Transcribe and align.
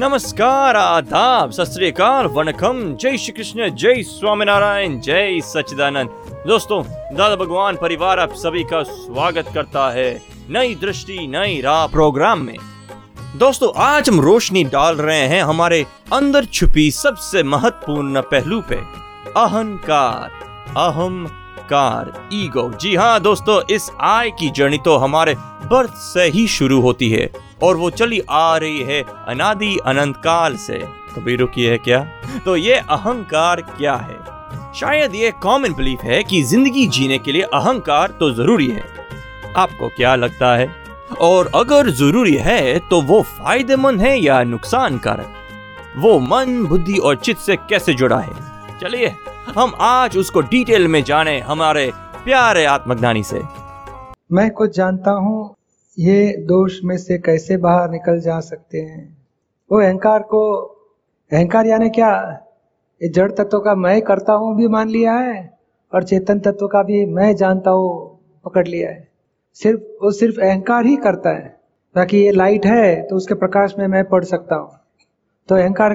नमस्कार, 0.00 0.76
आदाब 0.76 1.50
सत 1.50 1.74
वनकम 2.34 2.78
जय 2.96 3.16
श्री 3.18 3.32
कृष्ण 3.32 3.68
जय 3.70 4.02
स्वामीनारायण, 4.02 4.98
जय 5.00 5.40
सच्चिदानंद। 5.44 6.10
दोस्तों, 6.46 6.82
दादा 7.16 7.36
भगवान 7.36 7.76
परिवार 7.76 8.18
आप 8.18 8.32
सभी 8.34 8.62
का 8.64 8.82
स्वागत 8.82 9.50
करता 9.54 9.90
है 9.90 10.22
नई 10.50 10.74
दृष्टि, 10.74 11.26
नई 11.26 11.60
राह 11.60 11.86
प्रोग्राम 11.86 12.40
में। 12.40 12.56
दोस्तों, 13.36 13.70
आज 13.78 14.08
हम 14.08 14.20
रोशनी 14.20 14.64
डाल 14.64 14.96
रहे 14.96 15.26
हैं 15.26 15.42
हमारे 15.42 15.84
अंदर 16.12 16.44
छुपी 16.44 16.90
सबसे 16.90 17.42
महत्वपूर्ण 17.42 18.20
पहलू 18.22 18.60
पे। 18.60 18.76
अहंकार 19.36 20.30
अहंकार, 20.78 22.12
ईगो। 22.32 22.68
जी 22.72 22.94
हाँ 22.96 23.20
दोस्तों, 23.20 23.60
इस 23.70 23.90
आय 24.00 24.30
की 24.30 24.50
जर्नी 24.50 24.78
तो 24.78 24.96
हमारे 24.96 25.34
बर्थ 25.66 25.94
से 26.04 26.28
ही 26.30 26.46
शुरू 26.48 26.80
होती 26.80 27.10
है। 27.10 27.49
और 27.62 27.76
वो 27.76 27.90
चली 27.92 28.20
आ 28.30 28.56
रही 28.56 28.80
है 28.82 29.02
अनादि 29.28 29.76
अनंत 29.86 30.16
काल 30.16 30.56
से। 30.58 30.78
कभी 31.14 31.36
रुकी 31.36 31.64
है 31.64 31.78
क्या? 31.78 32.00
तो 32.44 32.56
ये 32.56 32.74
अहंकार 32.74 33.60
क्या 33.60 33.94
है? 33.94 34.18
शायद 34.74 35.14
ये 35.14 35.30
कॉमन 35.42 35.72
बिलीफ 35.74 36.02
है 36.04 36.22
कि 36.24 36.42
ज़िंदगी 36.42 36.86
जीने 36.88 37.18
के 37.18 37.32
लिए 37.32 37.42
अहंकार 37.44 38.10
तो 38.10 38.30
ज़रूरी 38.32 38.68
है। 38.68 38.84
आपको 39.56 39.88
क्या 39.88 40.14
लगता 40.16 40.54
है? 40.56 40.68
और 41.20 41.50
अगर 41.54 41.90
ज़रूरी 41.92 42.34
है 42.36 42.78
तो 42.90 43.00
वो 43.02 43.20
फ़ायदेमंद 43.22 44.00
है 44.00 44.18
या 44.18 44.42
नुकसान 44.44 44.98
कारक 44.98 45.36
वो 45.96 46.18
मन, 46.20 46.64
बुद्धि 46.64 46.96
और 46.96 47.16
चित्त 47.16 47.40
से 47.40 47.56
कैसे 47.58 47.94
जुड़ा 47.94 48.18
है? 48.18 48.78
चलिए, 48.80 49.14
हम 49.56 49.72
आज 49.80 50.16
उसको 50.18 50.40
डिटेल 50.42 50.86
में 50.88 51.02
जाने 51.04 51.38
हमारे 51.40 51.90
प्यारे 52.24 52.64
आत्मज्ञानी 52.66 53.22
से। 53.22 53.42
मैं 54.32 54.50
कुछ 54.50 54.76
जानता 54.76 55.10
हूँ 55.12 55.54
ये 55.98 56.36
दोष 56.36 56.78
में 56.84 56.96
से 56.96 57.18
कैसे 57.18 57.56
बाहर 57.56 57.90
निकल 57.90 58.20
जा 58.20 58.40
सकते 58.40 58.78
हैं? 58.78 59.16
वो 59.72 59.80
अहंकार 59.80 60.22
को, 60.22 60.56
अहंकार 61.32 61.66
यानी 61.66 61.90
क्या? 61.90 62.40
ये 63.02 63.08
जड़ 63.08 63.30
तत्व 63.32 63.58
का 63.58 63.74
मैं 63.74 64.02
करता 64.02 64.32
हूँ 64.32 64.56
भी 64.56 64.68
मान 64.68 64.88
लिया 64.88 65.12
है, 65.12 65.58
और 65.94 66.04
चेतन 66.04 66.40
तत्व 66.40 66.66
का 66.66 66.82
भी 66.82 67.06
मैं 67.06 67.36
जानता 67.36 67.70
हूँ, 67.70 68.20
पकड़ 68.44 68.68
लिया 68.68 68.90
है। 68.90 69.08
सिर्फ़, 69.54 69.80
वो 69.80 70.10
सिर्फ़ 70.10 70.40
अहंकार 70.40 70.86
ही 70.86 70.96
करता 70.96 71.30
है। 71.30 71.60
बाकी 71.96 72.24
ये 72.24 72.32
लाइट 72.32 72.66
है 72.66 73.02
तो 73.02 73.16
उसके 73.16 73.34
प्रकाश 73.34 73.74
में 73.78 73.86
मैं 73.86 74.04
पढ़ 74.04 74.24
सकता 74.24 74.56
हूँ। 74.56 74.70
तो 75.48 75.54
अहंकार 75.54 75.94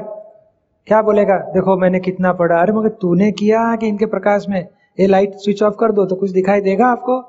क्या 0.88 1.02
बोलेगा? 1.02 1.38
देखो, 1.38 1.78
मैंने 1.78 2.00
कितना 2.00 2.34
पढ़ा। 2.34 2.62
अरे, 2.62 2.74
मगर 2.74 2.90
तूने 2.90 3.32
किया 3.32 3.76
कि 3.76 3.88
इनके 3.88 4.06
प्रकाश 4.06 4.46
में? 4.50 4.68
ये 5.00 5.08
लाइट 5.08 5.36
स्विच 5.36 5.64
ऑफ़ 5.64 5.76
कर 5.80 5.92
दो 5.92 6.06
तो 6.06 6.16
कुछ 6.16 6.32
दिखाई 6.32 6.62
देगा 6.62 6.88
आपको? 6.88 7.22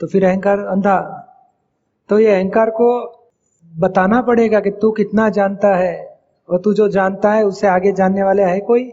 तो 0.00 0.06
फिर 0.06 0.24
अहंकार 0.24 0.58
अंधा 0.58 1.23
तो 2.08 2.18
ये 2.18 2.34
अहंकार 2.34 2.70
को 2.70 2.88
बताना 3.80 4.22
पड़ेगा 4.22 4.60
कि 4.60 4.70
तू 4.70 4.90
कितना 4.90 5.28
जानता 5.28 5.74
है 5.76 6.18
और 6.50 6.60
तू 6.60 6.74
जो 6.74 6.88
जानता 6.88 7.32
है 7.32 7.44
उससे 7.44 7.66
आगे 7.66 7.92
जानने 7.92 8.22
वाले 8.22 8.42
है 8.42 8.60
कोई? 8.60 8.92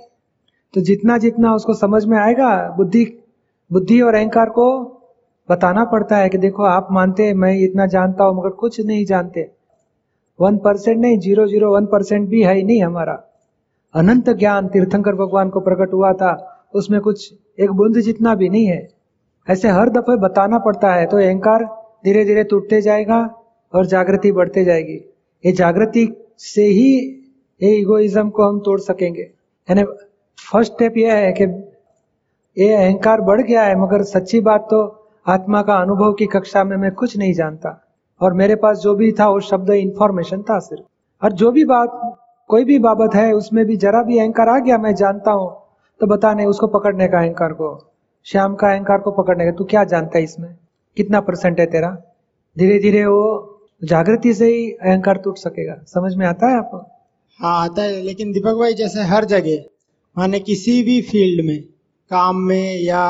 तो 0.74 0.82
जितना 0.82 1.18
जितना 1.18 1.56
उसको 1.56 1.74
समझ 1.74 2.06
में 2.06 2.18
आएगा, 2.18 2.70
बुद्धि 2.78 3.18
बुद्धि 3.72 4.02
और 4.02 4.16
अहंकार 4.16 4.50
को 4.50 4.80
बताना 5.50 5.86
पड़ता 5.86 6.18
है 6.18 6.30
कि 6.30 6.38
देखो, 6.38 6.64
आप 6.64 6.88
मानते 6.92 7.24
हैं, 7.24 7.34
मैं 7.34 7.60
इतना 7.60 7.86
जानता 7.86 8.24
हूँ, 8.24 8.40
मगर 8.40 8.50
कुछ 8.50 8.82
नहीं 8.82 9.06
जानते। 9.06 9.52
वन 10.40 10.58
परसेंट 10.58 11.00
नहीं, 11.00 11.20
ज़ीरो 11.20 11.48
ज़ीरो, 11.48 11.76
वन 11.76 11.86
परसेंट 11.86 12.30
भी 12.30 12.44
है 12.44 12.56
ही 12.56 12.64
नहीं 12.64 12.84
हमारा। 12.84 13.24
अनंत 13.96 14.30
ज्ञान 14.30 14.68
तीर्थंकर 14.68 15.16
भगवान 15.16 15.50
को 15.50 15.60
प्रकट 15.60 15.94
हुआ 15.94 16.14
था, 16.14 16.64
उसमें 16.74 17.02
कुछ 17.02 17.34
एक 17.60 17.72
बूंद 17.72 18.00
जितना 18.00 18.36
भी 18.36 18.50
नहीं 18.50 18.66
है। 18.66 18.90
ऐसे 19.50 19.70
हर 19.70 19.90
दफे 19.90 20.18
बताना 20.18 20.60
पड़ता 20.60 20.94
है 20.94 21.06
तो 21.06 21.18
अहंकार 21.18 21.81
धीरे 22.04 22.24
धीरे 22.26 22.44
टूटते 22.44 22.82
जाएगा 22.82 23.20
और 23.74 23.86
जागृति 23.86 24.32
बढ़ते 24.32 24.64
जाएगी। 24.66 25.00
ये 25.44 25.52
जागृति 25.52 26.08
से 26.40 26.64
ही 26.64 26.94
ये 27.62 27.76
इगोइज्म 27.76 28.30
को 28.30 28.44
हम 28.44 28.60
तोड़ 28.60 28.80
सकेंगे। 28.80 29.22
यानी 29.22 29.84
फ़र्स्ट 30.38 30.74
स्टेप 30.74 30.98
यह 30.98 31.14
है 31.14 31.32
कि 31.32 31.44
ये 32.58 32.74
अहंकार 32.76 33.22
बढ़ 33.22 33.42
गया 33.42 33.64
है, 33.64 33.80
मगर 33.82 34.04
सच्ची 34.04 34.40
बात 34.42 34.68
तो 34.72 34.80
आत्मा 35.26 35.62
का 35.62 35.76
अनुभव 35.76 36.14
की 36.14 36.26
कक्षा 36.28 36.64
में 36.64 36.76
मैं 36.78 36.92
कुछ 36.92 37.18
नहीं 37.18 37.34
जानता। 37.34 37.78
और 38.22 38.34
मेरे 38.34 38.56
पास 38.56 38.78
जो 38.78 38.94
भी 38.96 39.12
था, 39.12 39.28
वो 39.28 39.40
शब्द 39.40 39.70
इंफॉर्मेशन 39.70 40.42
था 40.42 40.58
सिर्फ़। 40.60 41.26
और 41.26 41.32
जो 41.32 41.52
भी 41.52 41.66
बात, 41.66 42.18
कोई 42.50 42.64
भी 42.66 42.80
बाबत 42.80 43.16
है, 43.16 43.32
उसमें 43.34 43.66
भी 43.66 43.78
जरा 43.78 44.02
भी 44.04 44.20
अहंकार 44.20 44.50
आ 44.50 44.58
गया, 44.60 44.78
मैं 44.78 44.94
जानता 44.96 45.32
हूँ 45.32 45.50
तो 46.00 46.08
बता 46.08 46.34
नहीं, 46.34 46.48
उसको 46.48 46.68
पकड़ने 46.70 47.08
का 47.08 47.20
अहंकार 47.20 47.54
को, 47.54 47.78
श्याम 48.26 48.56
का 48.56 48.72
अहंकार 48.72 49.00
को 49.00 49.12
पकड़ने 49.12 49.46
का, 49.46 49.52
तू 49.52 49.64
क्या 49.64 49.84
जानता 49.84 50.18
है 50.18 50.24
इसमें? 50.24 50.56
कितना 50.98 51.20
परसेंट 51.22 51.60
है 51.60 51.66
तेरा? 51.66 51.90
धीरे 52.58 52.80
धीरे 52.80 53.06
वो 53.06 53.48
जागृति 53.82 54.34
से 54.34 54.48
ही 54.48 54.70
अहंकार 54.72 55.18
टूट 55.18 55.38
सकेगा। 55.38 55.76
समझ 55.88 56.14
में 56.16 56.26
आता 56.28 56.50
है 56.50 56.58
आपको? 56.58 56.78
हाँ 57.40 57.64
आता 57.64 57.82
है। 57.82 58.02
लेकिन 58.02 58.32
दीपक 58.32 58.56
भाई, 58.56 58.74
जैसे 58.74 59.04
हर 59.04 59.26
जगह, 59.26 59.64
माने 60.18 60.40
किसी 60.40 60.82
भी 60.84 61.02
फ़ील्ड 61.02 61.46
में, 61.46 61.62
काम 62.12 62.38
में 62.38 62.80
या 62.80 63.04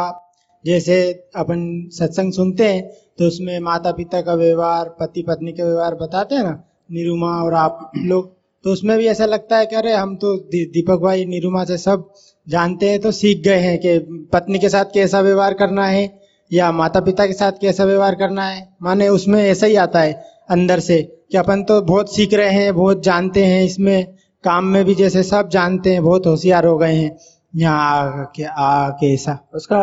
जैसे 0.65 1.01
अपन 1.35 1.89
सत्संग 1.91 2.33
सुनते 2.33 2.65
हैं 2.65 2.81
तो 3.19 3.27
उसमें 3.27 3.59
माता 3.59 3.91
पिता 3.91 4.21
का 4.21 4.33
व्यवहार 4.33 4.89
पति 4.99 5.21
पत्नी 5.21 5.51
का 5.51 5.63
व्यवहार 5.63 5.95
बताते 5.95 6.35
हैं 6.35 6.43
ना, 6.43 6.63
निरुमा 6.91 7.31
और 7.43 7.53
आप 7.53 7.91
लोग 7.97 8.29
तो 8.65 8.71
उसमें 8.71 8.97
भी 8.97 9.07
ऐसा 9.07 9.25
लगता 9.25 9.57
है 9.57 9.65
कि 9.65 9.75
अरे, 9.75 9.93
हम 9.93 10.15
तो 10.15 10.35
दीपक 10.47 10.99
भाई, 10.99 11.25
निरुमा 11.25 11.63
से 11.65 11.77
सब 11.77 12.09
जानते 12.47 12.89
हैं 12.89 12.99
तो 12.99 13.11
सीख 13.11 13.43
गए 13.43 13.59
हैं 13.59 13.77
कि 13.79 13.97
पत्नी 14.33 14.59
के 14.59 14.69
साथ 14.69 14.93
कैसा 14.93 15.21
व्यवहार 15.21 15.53
करना 15.53 15.85
है। 15.87 16.20
या 16.51 16.71
माता 16.71 16.99
पिता 16.99 17.25
के 17.25 17.33
साथ 17.33 17.51
कैसा 17.61 17.83
व्यवहार 17.85 18.15
करना 18.15 18.45
है? 18.45 18.67
माने 18.83 19.07
उसमें 19.09 19.41
ऐसा 19.43 19.67
ही 19.67 19.75
आता 19.75 19.99
है 19.99 20.13
अंदर 20.51 20.79
से 20.79 21.01
कि 21.31 21.37
अपन 21.37 21.63
तो 21.63 21.81
बहुत 21.81 22.15
सीख 22.15 22.33
रहे 22.33 22.53
हैं 22.53 22.73
बहुत 22.75 23.03
जानते 23.03 23.45
हैं 23.45 23.63
इसमें 23.63 24.05
काम 24.43 24.65
में 24.65 24.83
भी 24.85 24.95
जैसे 24.95 25.23
सब 25.23 25.49
जानते 25.49 25.93
हैं 25.93 26.03
बहुत 26.03 26.27
होशियार 26.27 26.65
हो 26.65 26.77
गए 26.77 26.93
हैं। 26.93 27.17
यहाँ 27.53 28.19
आके 28.21 28.43
आके 28.43 29.13
ऐसा। 29.13 29.37
उसका 29.55 29.81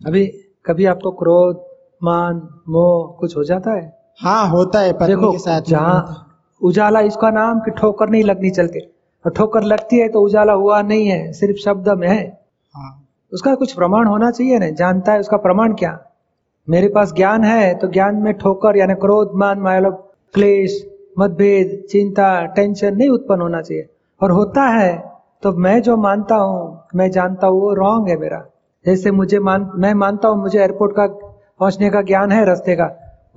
अभी 0.00 0.26
कभी 0.66 0.84
आपको 0.84 1.10
क्रोध 1.12 1.64
मान 2.02 2.36
मोह 2.68 3.16
कुछ 3.20 3.36
हो 3.36 3.44
जाता 3.44 3.74
है? 3.74 3.92
हाँ 4.20 4.48
होता 4.48 4.80
है 4.80 4.92
पत्नी 4.92 5.06
देखो 5.06 5.32
के 5.32 5.38
साथ 5.38 5.62
जहाँ 5.68 6.24
उजाला 6.60 7.00
इसका 7.00 7.30
नाम 7.30 7.60
कि 7.60 7.70
ठोकर 7.70 8.08
नहीं 8.10 8.24
लगनी 8.24 8.50
चलते। 8.50 8.80
और 9.24 9.32
ठोकर 9.32 9.62
लगती 9.62 9.98
है 9.98 10.08
तो 10.08 10.20
उजाला 10.20 10.52
हुआ 10.52 10.80
नहीं 10.82 11.06
है 11.06 11.32
सिर्फ़ 11.32 11.58
शब्द 11.58 11.88
में 11.88 12.08
है 12.08 12.18
हाँ। 12.18 12.37
उसका 13.32 13.54
कुछ 13.54 13.72
प्रमाण 13.72 14.06
होना 14.06 14.30
चाहिए 14.30 14.58
ना? 14.58 14.68
जानता 14.72 15.12
है 15.12 15.20
उसका 15.20 15.36
प्रमाण 15.38 15.72
क्या? 15.74 15.98
मेरे 16.68 16.88
पास 16.88 17.12
ज्ञान 17.14 17.44
है 17.44 17.74
तो 17.74 17.88
ज्ञान 17.88 18.16
में 18.16 18.32
ठोकर 18.34 18.76
यानी 18.76 18.94
क्रोध, 18.96 19.30
मान, 19.34 19.58
माया 19.58 19.90
क्लेश, 20.34 20.84
मतभेद, 21.18 21.82
चिंता, 21.90 22.44
टेंशन 22.46 22.96
नहीं 22.96 23.08
उत्पन्न 23.10 23.40
होना 23.40 23.60
चाहिए। 23.62 23.88
और 24.20 24.30
होता 24.30 24.62
है 24.68 24.96
तो 25.42 25.52
मैं 25.54 25.80
जो 25.82 25.96
मानता 25.96 26.36
हूँ, 26.36 26.86
मैं 26.94 27.10
जानता 27.10 27.46
हूँ, 27.46 27.60
वो 27.60 27.72
रॉन्ग 27.74 28.08
है 28.08 28.16
मेरा। 28.16 28.44
जैसे 28.84 29.10
मुझे 29.10 29.38
मान, 29.40 29.70
मैं 29.74 29.92
मानता 29.94 30.28
हूँ, 30.28 30.40
मुझे 30.40 30.58
एयरपोर्ट 30.60 30.92
का 30.96 31.06
पहुँचने 31.06 31.90
का 31.90 32.02
ज्ञान 32.02 32.32
है 32.32 32.44
रास्ते 32.44 32.76
का, 32.76 32.86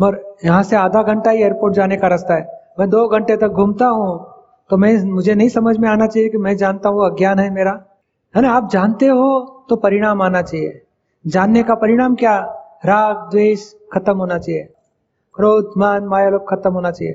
मगर 0.02 0.20
यहाँ 0.46 0.64
से 0.64 0.76
आधा 0.76 1.04
घंटा 1.04 1.32
ही 1.32 1.42
एयरपोर्ट 1.42 1.74
जाने 1.74 1.98
का 1.98 2.08
रास्ता 2.08 2.36
है। 2.36 2.48
मैं 2.80 2.90
दो 2.90 3.08
घंटे 3.10 3.38
तक 3.38 3.48
घूमता 3.50 3.88
हूँ 3.88 4.20
तो 4.70 4.78
मैं, 4.78 4.94
मुझे 5.06 5.36
नहीं 5.36 5.50
समझ 5.50 5.78
में 5.78 5.88
आना 5.90 6.08
चाहिए 6.08 6.30
कि 6.30 6.38
मैं 6.38 6.56
जानता 6.58 6.90
हूँ 6.90 7.06
अज्ञान 7.06 7.40
है 7.40 7.50
मेरा। 7.54 7.72
है 8.34 8.42
ना? 8.42 8.52
आप 8.52 8.70
जानते 8.72 9.06
हो 9.06 9.66
तो 9.70 9.76
परिणाम 9.76 10.22
आना 10.22 10.42
चाहिए। 10.42 10.82
जानने 11.26 11.64
का 11.64 11.76
परिणाम 11.76 12.16
क्या? 12.16 12.38
राग 12.86 13.30
द्वेष 13.32 13.72
खत्म 13.94 14.18
होना 14.18 14.38
चाहिए। 14.38 14.62
क्रोध 15.36 15.74
मान 15.78 16.06
माया 16.06 16.30
लोग 16.30 16.50
खत्म 16.50 16.74
होना 16.74 16.92
चाहिए। 16.92 17.14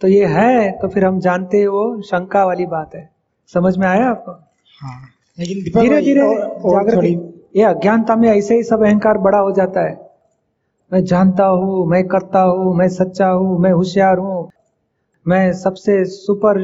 तो 0.00 0.08
ये 0.08 0.26
है 0.26 0.70
तो 0.72 0.88
फिर 0.88 1.04
हम 1.04 1.18
जानते 1.20 1.58
हैं 1.58 1.66
वो 1.68 2.02
शंका 2.02 2.44
वाली 2.44 2.66
बात 2.66 2.94
है। 2.94 3.08
समझ 3.52 3.76
में 3.78 3.86
आया 3.86 4.08
आपको? 4.10 4.32
हाँ। 4.32 5.00
लेकिन 5.38 5.80
धीरे 5.80 6.00
धीरे 6.00 6.28
जागृति 6.64 7.12
ये 7.56 7.64
अज्ञानता 7.64 8.16
में 8.16 8.28
ऐसे 8.28 8.54
ही 8.54 8.62
सब 8.62 8.84
अहंकार 8.84 9.18
बड़ा 9.18 9.38
हो 9.38 9.50
जाता 9.52 9.80
है। 9.80 9.94
मैं 10.92 11.04
जानता 11.04 11.46
हूँ 11.46 11.86
मैं 11.86 12.06
करता 12.08 12.42
हूँ 12.42 12.74
मैं 12.76 12.88
सच्चा 12.88 13.28
हूँ 13.28 13.58
मैं 13.58 13.72
होशियार 13.72 14.18
हूँ 14.18 14.48
मैं 15.26 15.52
सबसे 15.52 16.04
सुपर 16.04 16.58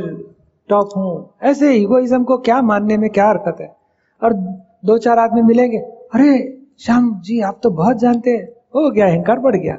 टॉप 0.69 0.91
हूँ। 0.97 1.31
ऐसे 1.43 1.75
इगोइज्म 1.75 2.23
को 2.25 2.39
क्या 2.39 2.61
मानने 2.63 2.97
में 2.97 3.09
क्या 3.11 3.29
हरकत 3.29 3.57
है? 3.61 3.76
और 4.23 4.33
दो 4.85 4.99
चार 4.99 5.19
आदमी 5.19 5.43
मिलेंगे। 5.43 5.79
अरे 6.15 6.59
श्याम 6.81 7.21
जी 7.21 7.41
आप 7.41 7.61
तो 7.63 7.71
बहुत 7.71 7.97
जानते 7.97 8.31
हैं। 8.31 8.49
हो 8.75 8.91
गया 8.91 9.07
अहंकार 9.07 9.39
बढ़ 9.39 9.57
गया। 9.57 9.79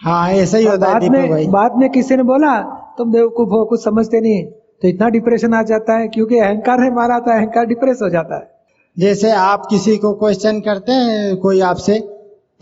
हाँ 0.00 0.28
ऐसा 0.30 0.58
ही 0.58 0.64
होता 0.64 0.86
है 0.86 0.92
बाद 0.92 1.04
में 1.04 1.50
बाद 1.50 1.76
में 1.76 1.88
किसी 1.90 2.16
ने 2.16 2.22
बोला 2.22 2.60
तुम 2.98 3.12
बेवकूफ़ 3.12 3.48
हो 3.48 3.64
कुछ 3.64 3.84
समझते 3.84 4.20
नहीं। 4.20 4.44
तो 4.82 4.88
इतना 4.88 5.08
डिप्रेशन 5.08 5.54
आ 5.54 5.62
जाता 5.62 5.96
है 5.96 6.08
क्योंकि 6.08 6.38
अहंकार 6.38 6.80
है 6.80 6.94
मारा 6.94 7.18
था 7.20 7.36
अहंकार 7.36 7.66
डिप्रेस 7.66 7.98
हो 8.02 8.08
जाता 8.08 8.36
है। 8.36 8.50
जैसे 8.98 9.30
आप 9.30 9.66
किसी 9.66 9.96
को 9.96 10.12
क्वेश्चन 10.14 10.60
करते 10.60 10.92
हैं 10.92 11.36
कोई 11.36 11.60
आपसे 11.60 11.98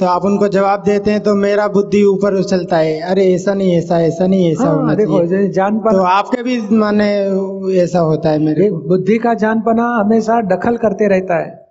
तो 0.01 0.07
आप 0.07 0.25
उनको 0.25 0.47
जवाब 0.49 0.83
देते 0.85 1.11
हैं 1.11 1.21
तो 1.23 1.35
मेरा 1.35 1.67
बुद्धि 1.69 2.03
ऊपर 2.05 2.35
उछलता 2.35 2.77
है। 2.77 3.01
अरे 3.03 3.27
ऐसा 3.35 3.53
नहीं 3.55 3.77
ऐसा 3.77 4.01
ऐसा 4.03 4.27
नहीं 4.27 4.51
ऐसा 4.53 4.65
हाँ, 4.65 4.75
होना 4.77 4.95
देखो 4.95 5.49
जान 5.53 5.79
तो 5.81 6.03
आपके 6.05 6.43
भी 6.43 6.61
माने 6.73 7.07
ऐसा 7.83 7.99
होता 8.01 8.31
है 8.31 8.39
मेरे 8.39 8.71
बुद्धि 8.71 9.19
का 9.19 9.35
जानपना 9.35 9.87
हमेशा 9.91 10.41
दखल 10.47 10.77
करते 10.77 11.09
रहता 11.09 11.39
है। 11.39 11.63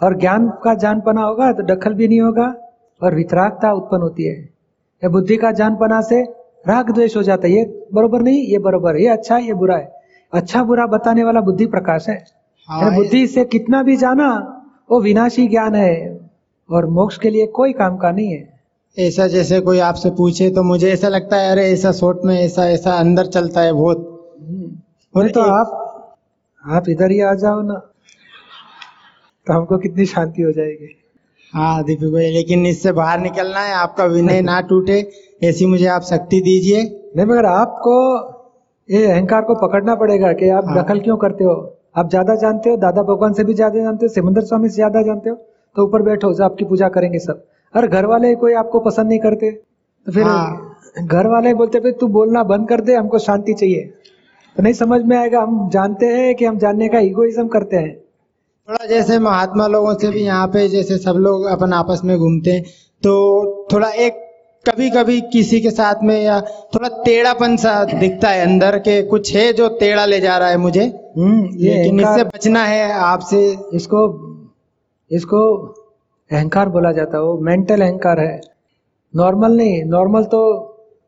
और 0.00 0.18
ज्ञान 0.18 0.48
का 0.64 0.74
जानपना 0.74 1.22
होगा 1.22 1.50
तो 1.52 1.62
दखल 1.64 1.94
भी 1.94 2.08
नहीं 2.08 2.20
होगा 2.20 2.46
और 3.00 3.14
वितरागता 3.14 3.72
उत्पन्न 3.72 4.02
होती 4.02 4.24
है। 4.24 4.34
ये 4.34 5.08
बुद्धि 5.08 5.36
का 5.36 5.52
जानपना 5.52 6.00
से 6.02 6.22
राग 6.68 6.90
द्वेष 6.90 7.16
हो 7.16 7.22
जाता 7.22 7.46
है। 7.48 7.54
ये 7.54 7.88
बरोबर 7.94 8.22
नहीं 8.22 8.42
ये 8.44 8.58
बरोबर 8.60 8.96
ये 8.96 9.08
अच्छा 9.08 9.34
है 9.36 9.46
ये 9.46 9.54
बुरा 9.54 9.76
है। 9.76 9.92
अच्छा 10.32 10.62
बुरा 10.64 10.86
बताने 10.86 11.24
वाला 11.24 11.40
बुद्धि 11.40 11.66
प्रकाश 11.66 12.08
है। 12.08 12.22
हाँ, 12.68 12.94
बुद्धि 12.94 13.26
से 13.26 13.44
कितना 13.46 13.82
भी 13.82 13.96
जाना 13.96 14.28
वो 14.90 15.00
विनाशी 15.00 15.48
ज्ञान 15.48 15.74
है। 15.74 16.21
और 16.70 16.86
मोक्ष 16.86 17.18
के 17.18 17.30
लिए 17.30 17.46
कोई 17.46 17.72
काम 17.72 17.96
का 17.96 18.10
नहीं 18.10 18.32
है। 18.32 18.48
ऐसा 18.96 19.26
जैसे 19.26 19.60
कोई 19.60 19.78
आपसे 19.78 20.10
पूछे 20.10 20.50
तो 20.50 20.62
मुझे 20.62 20.92
ऐसा 20.92 21.08
लगता 21.08 21.36
है 21.36 21.50
अरे 21.50 21.62
ऐसा 21.72 21.92
शॉर्ट 21.92 22.18
में 22.24 22.34
ऐसा 22.40 22.68
ऐसा 22.70 22.92
अंदर 22.92 23.26
चलता 23.26 23.60
है 23.60 23.72
बहुत। 23.72 24.08
और 25.14 25.28
तो 25.30 25.40
एक- 25.40 25.50
आप 25.50 25.78
आप 26.64 26.88
इधर 26.88 27.10
ही 27.10 27.20
आ 27.20 27.32
जाओ 27.34 27.62
ना 27.62 27.74
तो 29.46 29.52
हमको 29.52 29.78
कितनी 29.78 30.04
शांति 30.06 30.42
हो 30.42 30.52
जाएगी। 30.52 30.98
हाँ 31.52 31.82
दीपक 31.84 32.12
भाई 32.12 32.30
लेकिन 32.30 32.66
इससे 32.66 32.92
बाहर 32.92 33.20
निकलना 33.20 33.60
है 33.60 33.74
आपका 33.74 34.04
विनय 34.04 34.40
ना 34.42 34.60
टूटे 34.68 34.98
ऐसी 35.44 35.66
मुझे 35.66 35.86
आप 35.86 36.02
शक्ति 36.02 36.40
दीजिए। 36.40 36.82
नहीं 37.16 37.26
मगर 37.26 37.46
आपको 37.46 37.94
ये 38.88 39.04
अहंकार 39.06 39.42
को 39.42 39.54
पकड़ना 39.66 39.94
पड़ेगा 39.94 40.32
कि 40.32 40.48
आप 40.48 40.64
हाँ। 40.68 40.82
दखल 40.82 41.00
क्यों 41.00 41.16
करते 41.16 41.44
हो? 41.44 41.54
आप 41.96 42.08
ज़्यादा 42.10 42.34
जानते 42.34 42.70
हो 42.70 42.76
दादा 42.76 43.02
भगवान 43.02 43.32
से 43.32 43.44
भी 43.44 43.54
ज़्यादा 43.54 43.82
जानते 43.82 44.06
हो 44.06 44.12
सिमंदर 44.12 44.44
स्वामी 44.44 44.68
से 44.68 44.74
ज़्यादा 44.74 45.02
जानते 45.02 45.30
हो? 45.30 45.36
तो 45.76 45.84
ऊपर 45.84 46.02
बैठो 46.02 46.32
जो 46.34 46.44
आपकी 46.44 46.64
पूजा 46.64 46.88
करेंगे 46.88 47.18
सब। 47.18 47.44
अरे 47.74 47.88
घर 47.88 48.06
वाले 48.06 48.34
कोई 48.34 48.54
आपको 48.54 48.80
पसंद 48.80 49.08
नहीं 49.08 49.18
करते? 49.20 49.50
तो 49.50 50.12
फिर 50.12 50.24
हाँ। 50.24 51.04
घर 51.04 51.26
वाले 51.26 51.54
बोलते 51.54 51.80
भाई 51.80 51.92
तू 51.92 52.06
बोलना 52.10 52.42
बंद 52.44 52.68
कर 52.68 52.80
दे 52.80 52.94
हमको 52.94 53.18
शांति 53.20 53.52
चाहिए। 53.54 53.82
तो 54.56 54.62
नहीं 54.62 54.72
समझ 54.74 55.00
में 55.02 55.16
आएगा 55.16 55.40
हम 55.40 55.68
जानते 55.72 56.06
हैं 56.08 56.34
कि 56.34 56.44
हम 56.44 56.58
जानने 56.58 56.88
का 56.88 56.98
इगोइज्म 57.00 57.46
करते 57.48 57.76
हैं। 57.76 57.94
थोड़ा 58.68 58.86
जैसे 58.86 59.18
महात्मा 59.18 59.66
लोगों 59.66 59.94
से 59.94 60.08
भी 60.08 60.22
यहाँ 60.22 60.46
पे 60.48 60.66
जैसे 60.68 60.98
सब 60.98 61.16
लोग 61.18 61.44
अपन 61.50 61.72
आपस 61.72 62.00
में 62.04 62.16
घूमते 62.18 62.50
हैं 62.50 62.62
तो 63.02 63.68
थोड़ा 63.72 63.88
एक 63.98 64.20
कभी 64.66 64.90
कभी 64.90 65.20
किसी 65.32 65.60
के 65.60 65.70
साथ 65.70 66.02
में 66.04 66.22
या 66.22 66.40
थोड़ा 66.74 66.88
टेढ़ापन 67.04 67.56
सा 67.56 67.72
दिखता 67.84 68.28
है 68.28 68.42
अंदर 68.42 68.78
के 68.78 69.02
कुछ 69.04 69.34
है 69.36 69.52
जो 69.52 69.68
टेढ़ा 69.80 70.04
ले 70.06 70.20
जा 70.20 70.36
रहा 70.38 70.48
है 70.48 70.56
मुझे। 70.58 70.84
हम्म 71.16 71.48
ये 71.56 71.74
लेकिन 71.74 72.00
इससे 72.00 72.24
बचना 72.26 72.64
है 72.64 72.92
आपसे। 72.92 73.40
इसको 73.74 74.06
इसको 75.12 75.40
अहंकार 76.30 76.68
बोला 76.68 76.92
जाता 76.92 77.16
है 77.16 77.22
वो 77.24 77.38
मेंटल 77.40 77.80
अहंकार 77.80 78.20
है। 78.20 78.40
नॉर्मल 79.14 79.56
नहीं 79.56 79.82
नॉर्मल 79.84 80.24
तो 80.24 80.40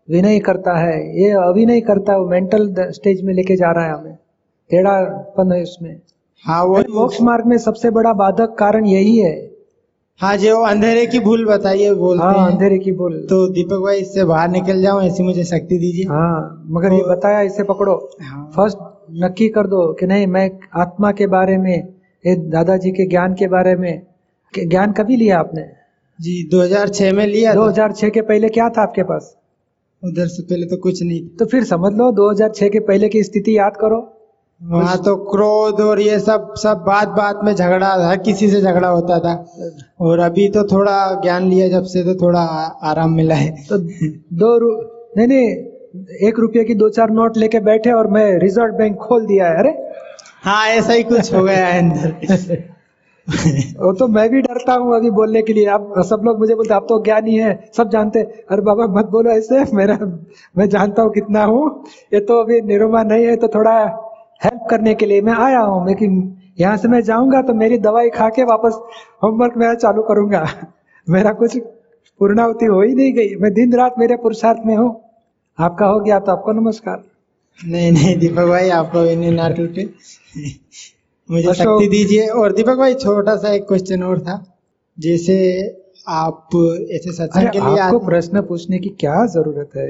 विनय 0.09 0.39
करता 0.39 0.77
है 0.79 0.97
ये 1.23 1.31
अभिनय 1.43 1.81
करता 1.81 2.13
है 2.13 2.19
वो 2.19 2.29
मेंटल 2.29 2.75
स्टेज 2.93 3.23
में 3.25 3.33
लेके 3.35 3.57
जा 3.57 3.71
रहा 3.71 3.85
है 3.85 3.93
हमें 3.93 4.15
टेढ़ापन 4.71 5.53
है 5.53 5.63
उसमें। 5.63 5.97
हाँ 6.45 6.63
वो 6.65 6.83
मोक्ष 6.95 7.21
मार्ग 7.21 7.47
में 7.47 7.57
सबसे 7.59 7.91
बड़ा 7.91 8.13
बाधक 8.13 8.55
कारण 8.59 8.87
यही 8.87 9.17
है। 9.19 9.35
हाँ 10.21 10.37
जो 10.37 10.61
अंधेरे 10.65 11.07
की 11.07 11.19
भूल 11.21 11.45
बताइए 11.47 11.95
बोलते 11.95 12.25
हाँ 12.25 12.35
हैं। 12.35 12.47
अंधेरे 12.47 12.79
की 12.79 12.93
भूल। 12.93 13.17
तो 13.31 13.47
दीपक 13.49 13.83
भाई 13.85 13.99
इससे 13.99 14.25
बाहर 14.25 14.49
निकल 14.51 14.83
जाओ 14.83 15.01
ऐसी 15.03 15.23
मुझे 15.23 15.45
शक्ति 15.45 15.79
दीजिए। 15.79 16.05
हाँ 16.05 16.65
मगर 16.69 16.89
तो, 16.89 16.95
ये 16.95 17.03
बताया 17.09 17.41
इसे 17.41 17.63
पकड़ो। 17.63 17.95
हाँ। 18.23 18.51
फ़र्स्ट 18.57 18.79
नक्की 19.25 19.49
कर 19.49 19.67
दो 19.67 19.93
कि 19.93 20.07
नहीं 20.07 20.27
मैं 20.27 20.51
आत्मा 20.77 21.13
के 21.13 21.27
बारे 21.27 21.57
में 21.59 21.94
ये 22.27 22.37
दादाजी 22.37 22.91
के 22.91 23.07
ज्ञान 23.07 23.35
के 23.35 23.47
बारे 23.47 23.75
में 23.77 24.03
ज्ञान 24.59 24.93
कभी 24.93 25.17
लिया 25.17 25.39
आपने? 25.39 25.63
जी 26.21 26.49
2006 26.51 27.13
में 27.13 27.27
लिया 27.27 27.51
था। 27.51 27.55
2006 27.55 28.11
के 28.11 28.21
पहले 28.21 28.49
क्या 28.49 28.69
था 28.69 28.83
आपके 28.83 29.03
पास? 29.03 29.37
उधर 30.05 30.27
से 30.27 30.43
पहले 30.43 30.67
तो 30.67 30.77
कुछ 30.77 31.03
नहीं। 31.03 31.27
तो 31.29 31.47
फिर 31.47 31.65
समझ 31.65 31.93
लो 31.93 32.13
2006 32.13 32.69
के 32.69 32.81
पहले 32.81 33.09
की 33.09 33.23
स्थिति 33.23 33.59
याद 33.59 33.77
करो। 33.77 34.11
वहाँ 34.63 34.97
तो 34.99 35.17
क्रोध 35.17 35.81
और 35.81 36.01
ये 36.01 36.19
सब 36.19 36.55
सब 36.57 36.85
बात 36.87 37.09
बात 37.09 37.41
में 37.45 37.55
झगड़ा 37.55 37.89
हर 38.09 38.17
किसी 38.17 38.51
से 38.51 38.61
झगड़ा 38.61 38.89
होता 38.89 39.19
था। 39.19 39.35
और 40.01 40.19
अभी 40.19 40.49
तो 40.49 40.65
थोड़ा 40.65 41.21
ज्ञान 41.23 41.49
लिया 41.51 41.69
जब 41.69 41.85
से 41.85 42.05
तो 42.05 42.15
थोड़ा 42.15 42.41
आराम 42.83 43.15
मिला 43.15 43.35
है। 43.35 43.51
तो 43.69 43.79
दो 44.37 44.59
रु... 44.59 44.71
नहीं 45.17 45.27
नहीं 45.27 46.29
एक 46.29 46.39
रुपये 46.39 46.65
की 46.65 46.75
दो 46.75 46.89
चार 46.89 47.11
नोट 47.11 47.37
लेके 47.37 47.61
बैठे 47.61 47.91
और 47.91 48.07
मैं 48.07 48.39
रिज़र्व 48.39 48.73
बैंक 48.73 48.97
खोल 48.97 49.27
दिया 49.27 49.47
है 49.47 49.59
अरे। 49.59 49.73
हाँ 50.45 50.67
ऐसा 50.69 50.93
ही 50.93 51.03
कुछ 51.03 51.33
हो 51.35 51.43
गया 51.45 51.67
है 51.67 51.79
अंदर। 51.79 52.73
वो 53.79 53.93
तो 53.99 54.07
मैं 54.09 54.29
भी 54.31 54.41
डरता 54.43 54.73
हूँ 54.75 54.95
अभी 54.97 55.11
बोलने 55.11 55.43
के 55.43 55.53
लिए। 55.53 55.67
आप 55.67 55.93
सब 56.09 56.23
लोग 56.25 56.39
मुझे 56.39 56.55
बोलते 56.55 56.75
आप 56.75 56.87
तो 56.89 57.03
ज्ञानी 57.05 57.37
है, 57.37 57.53
सब 57.77 57.91
जानते 57.91 58.23
अरे 58.23 58.63
बाबा, 58.63 58.87
मत 58.91 59.07
बोलो 59.11 59.31
ऐसे। 59.31 59.65
मेरा, 59.77 59.99
मैं 60.57 60.69
जानता 60.69 61.03
हूँ 61.03 61.13
कितना 61.13 61.45
हूँ। 61.45 61.85
ये 62.15 62.21
तो 62.21 62.41
अभी 62.41 62.61
निरुमा 62.63 63.03
नहीं 63.03 63.25
है 63.27 63.37
तो 63.37 63.49
थोड़ा 63.49 63.79
हेल्प 64.41 64.67
करने 64.71 64.95
के 64.95 65.07
लिए 65.07 65.21
मैं 65.23 65.35
आया 65.35 65.61
हूँ, 65.61 65.87
लेकिन 65.87 66.37
यहाँ 66.61 66.77
से 66.77 66.89
मैं 66.89 67.01
जाऊँगा 67.03 67.43
तो 67.43 67.55
मेरी 67.55 67.79
दवाई 67.79 68.11
खा 68.11 68.29
के 68.29 68.45
वापस 68.45 68.79
होमवर्क 69.23 69.57
मेरा 69.57 69.75
चालू 69.77 70.03
करूँगा। 70.03 70.45
मेरा 71.07 71.33
कुछ 71.33 71.57
पूर्णावती 72.21 72.67
हो 72.67 72.83
ही 72.83 72.95
नहीं 72.95 73.13
गई। 73.15 73.35
मैं 73.37 73.53
दिन 73.53 73.75
रात 73.75 73.95
मेरे 73.99 74.17
पुरुषार्थ 74.19 74.67
में 74.67 74.77
हूँ। 74.77 74.95
आपका 75.59 75.87
हो 75.87 75.99
गया 76.01 76.19
तो 76.21 76.33
आपको 76.33 76.53
नमस्कार। 76.53 77.03
नहीं 77.61 77.91
नहीं 77.93 78.17
दीपक 78.19 78.45
भाई 78.45 78.69
आपको 78.71 79.05
इन्हें 79.07 79.31
ना 79.33 79.49
टूटे। 79.49 79.85
मुझे 81.29 81.55
शक्ति 81.55 81.87
दीजिए। 81.89 82.27
और 82.29 82.53
दीपक 82.53 82.77
भाई 82.77 82.95
छोटा 82.95 83.37
सा 83.37 83.53
एक 83.55 83.63
क्वेश्चन 83.63 84.03
और 84.03 84.21
था। 84.21 84.37
जैसे 84.99 85.37
आप 86.09 86.51
ऐसे 86.93 87.13
सत्संग 87.13 87.49
के 87.49 87.59
लिए 87.59 87.79
आपको 87.79 87.99
प्रश्न 87.99 88.43
पूछने 88.43 88.79
की 88.79 88.89
क्या 89.01 89.25
ज़रूरत 89.27 89.71
है? 89.77 89.89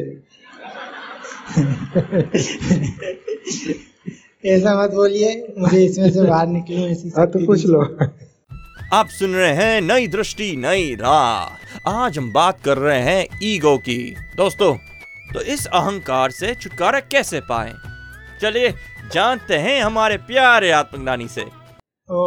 ऐसा 4.45 4.75
मत 4.83 4.91
बोलिए 4.91 5.55
मुझे 5.59 5.85
इसमें 5.85 6.11
से 6.11 6.23
बाहर 6.23 6.47
निकलूं 6.47 6.89
ऐसी 6.89 7.13
हाँ 7.17 7.27
तो 7.27 7.47
पूछ 7.47 7.67
लो। 7.67 7.83
आप 8.93 9.09
सुन 9.11 9.31
रहे 9.31 9.53
हैं 9.55 9.81
नई 9.81 10.07
दृष्टि 10.09 10.55
नई 10.57 10.95
राह। 10.95 11.91
आज 11.91 12.19
हम 12.19 12.33
बात 12.33 12.61
कर 12.65 12.79
रहे 12.79 13.01
हैं 13.01 13.27
ईगो 13.43 13.77
की। 13.79 13.99
दोस्तों 14.37 14.75
तो 15.35 15.41
इस 15.41 15.67
अहंकार 15.67 16.31
से 16.31 16.55
छुटकारा 16.55 17.01
कैसे 17.01 17.41
पाए? 17.41 17.73
चलिए 18.43 18.75
जानते 19.13 19.55
हैं 19.55 19.82
हमारे 19.82 20.17
प्यारे 20.17 20.70
आत्मज्ञानी 20.70 21.29
से। 21.29 21.41
तो 22.08 22.19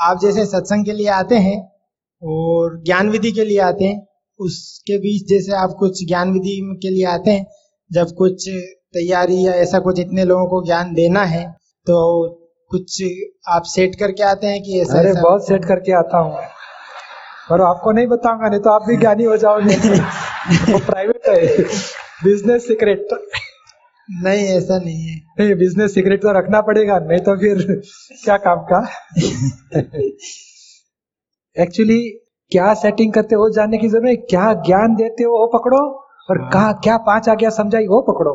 आप 0.00 0.18
जैसे 0.22 0.46
सत्संग 0.46 0.84
के 0.84 0.92
लिए 0.92 1.08
आते 1.08 1.34
हैं 1.34 1.72
और 2.22 2.82
ज्ञान 2.84 3.10
विधि 3.10 3.32
के 3.32 3.44
लिए 3.44 3.58
आते 3.58 3.84
हैं 3.84 4.06
उसके 4.40 4.98
बीच 4.98 5.28
जैसे 5.28 5.52
आप 5.52 5.76
कुछ 5.78 6.08
ज्ञान 6.08 6.32
विधि 6.32 6.80
के 6.82 6.90
लिए 6.90 7.04
आते 7.06 7.30
हैं 7.30 7.46
जब 7.92 8.06
कुछ 8.18 8.48
तैयारी 8.94 9.46
या 9.46 9.52
ऐसा 9.52 9.78
कुछ 9.78 10.00
इतने 10.00 10.24
लोगों 10.24 10.46
को 10.46 10.66
ज्ञान 10.66 10.94
देना 10.94 11.24
है 11.24 11.52
तो 11.82 12.28
कुछ 12.70 13.02
आप 13.48 13.62
सेट 13.64 13.94
करके 13.94 14.22
आते 14.22 14.46
हैं 14.46 14.62
कि 14.62 14.80
ऐसा 14.80 14.98
अरे 14.98 15.10
ऐसा? 15.10 15.22
बहुत 15.22 15.46
सेट 15.46 15.64
करके 15.64 15.92
आता 15.92 16.18
हूँ। 16.18 16.36
पर 17.50 17.60
आपको 17.60 17.92
नहीं 17.92 18.06
बताऊँगा 18.06 18.48
नहीं 18.48 18.60
तो 18.60 18.70
आप 18.70 18.82
भी 18.88 18.96
ज्ञानी 18.96 19.24
हो 19.24 19.36
जाओगे। 19.36 19.76
वो 20.70 20.78
प्राइवेट 20.86 21.28
है। 21.28 21.64
बिज़नेस 22.24 22.66
सीक्रेट 22.68 23.08
नहीं 24.08 24.46
ऐसा 24.48 24.78
नहीं 24.78 25.02
है। 25.02 25.16
नहीं 25.40 25.54
बिज़नेस 25.54 25.94
सीक्रेट 25.94 26.22
तो 26.22 26.32
रखना 26.38 26.60
पड़ेगा 26.60 26.98
नहीं 26.98 27.20
तो 27.20 27.36
फिर 27.36 27.80
क्या 28.24 28.36
काम 28.36 28.64
का? 28.72 28.80
एक्चुअली 31.56 31.98
क्या 32.52 32.72
सेटिंग 32.74 33.12
करते 33.12 33.34
हो 33.34 33.48
जानने 33.50 33.78
की 33.78 33.88
ज़रूरत 33.88 34.08
है 34.08 34.16
क्या 34.16 34.52
ज्ञान 34.66 34.94
देते 34.94 35.24
हो 35.24 35.30
वो 35.32 35.46
पकड़ो। 35.58 35.78
और 36.30 36.40
हाँ। 36.40 36.50
कहा 36.50 36.72
क्या 36.72 36.96
पाँच 36.96 37.28
आज्ञा 37.28 37.50
समझाई 37.50 37.86
वो 37.86 38.00
पकड़ो। 38.02 38.32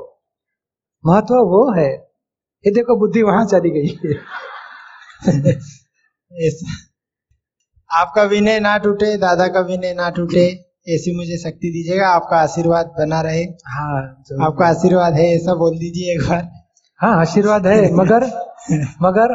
महत्व 1.04 1.36
वो 1.36 1.72
है। 1.74 1.90
ये 2.66 2.72
देखो 2.72 2.96
बुद्धि 2.96 3.22
वहाँ 3.22 3.46
चली 3.46 3.70
गई। 3.70 3.90
आपका 7.90 8.24
विनय 8.24 8.60
ना 8.60 8.78
टूटे 8.78 9.18
दादा 9.18 9.48
का 9.48 9.60
विनय 9.60 9.94
ना 9.94 10.10
टूटे। 10.10 10.46
ऐसी 10.88 11.16
मुझे 11.18 11.38
शक्ति 11.38 11.70
दीजिएगा 11.72 12.08
आपका 12.08 12.38
आशीर्वाद 12.38 12.94
बना 13.00 13.22
रहे। 13.22 13.44
हाँ 13.68 13.98
आपका 14.46 14.68
आशीर्वाद 14.68 15.14
है 15.14 15.26
ऐसा 15.36 15.54
बोल 15.56 15.78
दीजिए 15.80 16.14
एक 16.14 16.22
बार। 16.30 16.48
हाँ 17.00 17.20
आशीर्वाद 17.20 17.68
है 17.68 17.94
मगर 17.96 18.26
मगर 19.02 19.34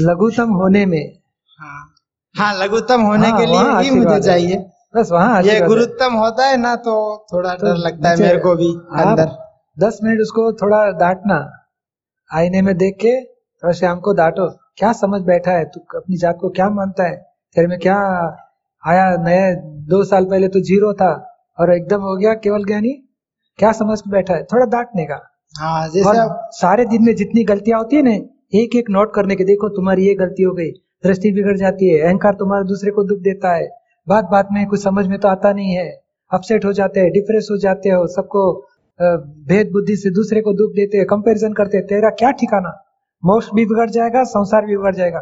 लघुतम 0.00 0.52
होने 0.52 0.84
में। 0.86 1.04
हाँ 1.58 1.80
हाँ 2.34 2.52
लघुत्तम 2.54 3.02
होने 3.02 3.28
हाँ, 3.28 3.38
के 3.38 3.46
लिए 3.46 3.80
ही 3.80 3.90
मुझे 3.90 4.20
चाहिए। 4.20 4.56
बस 4.96 5.08
वहाँ 5.12 5.42
ये 5.42 5.60
गुरुत्तम 5.60 6.14
होता 6.14 6.46
है 6.46 6.56
ना 6.56 6.74
तो 6.76 6.94
थोड़ा 7.32 7.50
डर 7.50 7.58
तो 7.58 7.66
डर 7.66 7.76
लगता 7.78 8.10
है 8.10 8.16
मेरे 8.16 8.38
को 8.38 8.54
भी 8.56 8.68
अंदर। 9.00 9.30
दस 9.76 9.98
मिनट 10.04 10.20
उसको 10.20 10.52
थोड़ा 10.52 10.84
डांटना। 10.98 11.38
आईने 12.30 12.62
में 12.62 12.76
देख 12.76 12.96
के 13.00 13.20
थोड़ा 13.20 13.72
श्याम 13.72 14.00
को 14.00 14.12
डांटो। 14.12 14.48
क्या 14.78 14.92
समझ 14.92 15.20
बैठा 15.22 15.50
है? 15.50 15.64
तू 15.64 15.80
अपनी 15.96 16.16
जात 16.16 16.38
को 16.40 16.48
क्या 16.50 16.68
मानता 16.70 17.04
है? 17.04 17.16
तेरे 17.56 17.66
में 17.66 17.78
क्या 17.78 17.96
आया 18.84 19.04
नया 19.20 19.50
दो 19.88 20.02
साल 20.04 20.24
पहले 20.24 20.48
तो 20.48 20.60
ज़ीरो 20.62 20.92
था 20.94 21.12
और 21.58 21.72
एकदम 21.72 22.00
हो 22.02 22.16
गया 22.16 22.34
केवल 22.36 22.64
ज्ञानी। 22.64 22.92
क्या 23.58 23.72
समझ 23.72 24.00
के 24.00 24.10
बैठा 24.10 24.34
है? 24.34 24.42
थोड़ा 24.44 24.66
डांटने 24.68 25.04
का। 25.04 25.20
हाँ 25.54 25.88
जैसे 25.88 26.18
आप 26.18 26.50
सारे 26.54 26.84
दिन 26.86 27.04
में 27.04 27.14
जितनी 27.16 27.44
गलतियाँ 27.44 27.78
होती 27.78 27.96
है 27.96 28.02
ना 28.02 28.10
एक 28.52 28.76
एक 28.76 28.90
नोट 28.90 29.12
करने 29.14 29.36
के 29.36 29.44
देखो 29.44 29.68
तुम्हारी 29.68 30.06
ये 30.06 30.14
गलती 30.14 30.42
हो 30.42 30.52
गई 30.54 30.70
दृष्टि 31.04 31.32
बिगड़ 31.32 31.56
जाती 31.56 31.88
है 31.88 32.00
अहंकार 32.00 32.34
तुम्हारे 32.34 32.64
दूसरे 32.64 32.90
को 32.90 33.04
दुख 33.04 33.18
देता 33.20 33.54
है। 33.54 33.68
बात 34.06 34.24
बात 34.24 34.48
में 34.52 34.66
कुछ 34.66 34.82
समझ 34.82 35.06
में 35.06 35.18
तो 35.18 35.28
आता 35.28 35.52
नहीं 35.52 35.74
है। 35.74 35.88
अपसेट 36.30 36.64
हो 36.64 36.72
जाते 36.72 37.00
हैं 37.00 37.10
डिप्रेस 37.12 37.48
हो 37.50 37.56
जाते 37.58 37.90
हो 37.90 38.06
सबको 38.06 38.42
भेद 39.48 39.70
बुद्धि 39.72 39.96
से 39.96 40.10
दूसरे 40.10 40.40
को 40.40 40.52
दुख 40.52 40.72
देते 40.72 40.98
हैं 40.98 41.06
कंपेरिजन 41.06 41.52
करते 41.52 41.76
हैं। 41.76 41.86
तेरा 41.86 42.10
क्या 42.18 42.30
ठिकाना? 42.40 42.70
मोक्ष 43.22 43.48
भी 43.54 43.64
बिगड़ 43.66 43.88
जाएगा 43.90 44.22
संसार 44.30 44.66
भी 44.66 44.76
बिगड़ 44.76 44.94
जाएगा। 44.94 45.20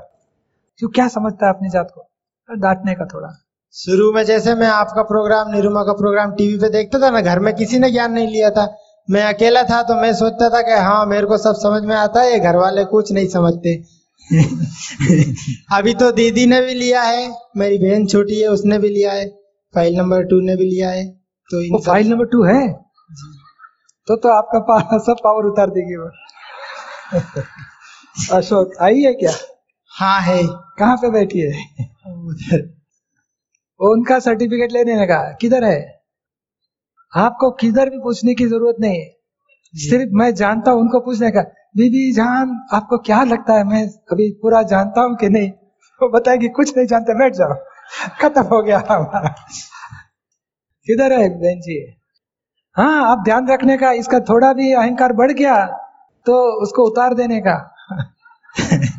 क्यों 0.81 0.91
क्या 0.91 1.09
समझता 1.09 1.47
है 1.47 1.53
अपनी 1.53 1.69
जात 1.69 1.91
को? 1.95 2.09
डांटने 2.49 2.95
का 2.95 3.07
थोड़ा। 3.07 3.29
शुरू 3.75 4.13
में 4.13 4.25
जैसे 4.25 4.55
मैं 4.55 4.67
आपका 4.67 5.03
प्रोग्राम 5.03 5.51
निरुमा 5.51 5.83
का 5.83 5.93
प्रोग्राम 5.93 6.31
टीवी 6.33 6.59
पे 6.59 6.69
देखता 6.69 6.99
था 6.99 7.11
ना 7.11 7.21
घर 7.21 7.39
में 7.39 7.57
किसी 7.57 7.79
ने 7.79 7.91
ज्ञान 7.91 8.13
नहीं 8.13 8.29
लिया 8.29 8.51
था। 8.51 8.77
मैं 9.11 9.23
अकेला 9.23 9.63
था 9.63 9.83
तो 9.83 9.95
मैं 9.95 10.15
सोचता 10.15 10.49
था 10.51 10.63
कि 10.63 10.73
हाँ 10.73 11.07
मेरे 11.07 11.27
को 11.27 11.39
सब 11.39 11.55
समझ 11.55 11.83
में 11.83 11.97
आता 11.97 12.21
है 12.21 12.39
घर 12.41 12.57
वाले 12.57 12.85
कुछ 12.85 13.13
नहीं 13.13 13.29
समझते। 13.29 13.75
अभी 15.77 15.95
तो 15.95 16.11
दीदी 16.13 16.47
ने 16.47 16.61
भी 16.61 16.75
लिया 16.75 17.03
है 17.03 17.37
मेरी 17.57 17.79
बहन 17.79 18.07
छोटी 18.07 18.41
है 18.41 18.49
उसने 18.49 18.79
भी 18.79 18.89
लिया 18.89 19.13
है 19.13 19.29
फ़ाइल 19.75 19.97
नंबर 19.97 20.23
टू 20.23 20.41
ने 20.41 20.57
भी 20.57 20.65
लिया 20.65 20.91
है 20.91 21.09
तो 21.51 21.63
इन 21.63 21.73
वो 21.73 21.79
फ़ाइल 21.79 22.09
नंबर 22.09 22.25
टू 22.25 22.43
है? 22.45 22.73
तो 24.09 24.17
तो 24.17 24.29
आपका 24.29 24.59
पा, 24.59 24.99
सब 24.99 25.17
पावर 25.25 25.45
उतार 25.45 25.71
देगी 25.71 25.97
वो। 25.97 26.11
अशोक 28.39 28.73
आई 28.83 29.01
है 29.01 29.15
क्या? 29.15 29.33
हाँ 29.93 30.21
है। 30.21 30.43
कहाँ 30.79 30.97
पे 30.97 31.11
बैठी 31.11 31.41
है? 31.41 31.53
उधर। 32.09 32.78
उनका 33.81 34.19
सर्टिफिकेट 34.19 34.73
लेने 34.73 34.97
लगा 34.97 35.37
किधर 35.41 35.65
है? 35.65 36.03
आपको 37.17 37.51
किधर 37.51 37.91
भी 37.91 37.99
पूछने 37.99 38.35
की 38.35 38.47
ज़रूरत 38.47 38.77
नहीं। 38.81 39.01
है 39.01 39.19
सिर्फ़ 39.75 40.11
मैं 40.13 40.35
जानता 40.35 40.71
हूँ 40.71 40.81
उनको 40.81 41.01
पूछने 41.01 41.31
का 41.31 41.41
बीबी 41.77 42.13
जान 42.13 42.67
आपको 42.75 42.99
क्या 42.99 43.23
लगता 43.23 43.55
है? 43.55 43.65
मैं 43.65 43.87
अभी 43.87 44.31
पूरा 44.43 44.63
जानता 44.63 45.01
हूँ 45.01 45.17
कि 45.17 45.29
नहीं? 45.29 45.51
वो 46.03 46.09
बताएगी 46.09 46.49
कुछ 46.49 46.77
नहीं 46.77 46.87
जानते 46.87 47.15
बैठ 47.15 47.33
जाओ। 47.33 47.55
खत्म 48.21 48.43
हो 48.43 48.63
गया 48.63 48.79
हमारा। 48.91 49.29
किधर 50.87 51.13
है 51.13 51.29
बहन 51.29 51.61
जी? 51.61 51.95
हाँ 52.77 53.11
आप 53.11 53.19
ध्यान 53.25 53.49
रखने 53.49 53.77
का 53.77 53.93
इसका 53.93 54.21
थोड़ा 54.21 54.53
भी 54.53 54.73
अहंकार 54.73 55.13
बढ़ 55.13 55.33
गया 55.33 55.67
तो 56.27 56.63
उसको 56.63 56.83
उतार 56.85 57.15
देने 57.15 57.41
का। 57.41 57.75